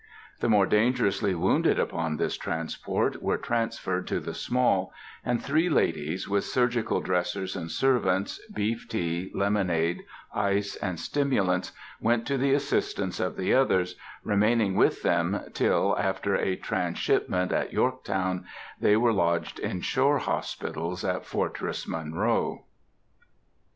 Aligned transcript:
The 0.39 0.49
more 0.49 0.65
dangerously 0.65 1.35
wounded 1.35 1.77
upon 1.77 2.17
this 2.17 2.35
transport 2.35 3.21
were 3.21 3.37
transferred 3.37 4.07
to 4.07 4.19
the 4.19 4.33
Small, 4.33 4.91
and 5.23 5.39
three 5.43 5.69
ladies, 5.69 6.27
with 6.27 6.43
surgical 6.43 7.01
dressers 7.01 7.55
and 7.55 7.69
servants, 7.69 8.41
beef 8.47 8.87
tea, 8.89 9.31
lemonade, 9.35 10.01
ice, 10.33 10.75
and 10.77 10.99
stimulants, 10.99 11.71
went 11.99 12.25
to 12.25 12.39
the 12.39 12.51
assistance 12.51 13.19
of 13.19 13.37
the 13.37 13.53
others, 13.53 13.95
remaining 14.23 14.75
with 14.75 15.03
them 15.03 15.39
till, 15.53 15.95
after 15.99 16.33
a 16.33 16.55
transshipment 16.55 17.51
at 17.51 17.71
Yorktown, 17.71 18.45
they 18.79 18.97
were 18.97 19.13
lodged 19.13 19.59
in 19.59 19.81
shore 19.81 20.17
hospitals 20.17 21.05
at 21.05 21.27
Fortress 21.27 21.87
Monroe. 21.87 22.65